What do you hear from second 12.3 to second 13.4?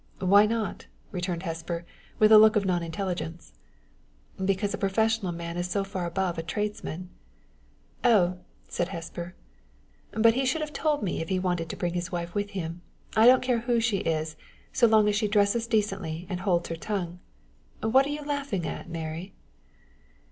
with him. I